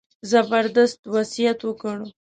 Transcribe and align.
زبردست 0.31 0.99
وصیت 1.13 1.59
وکړ. 1.69 1.97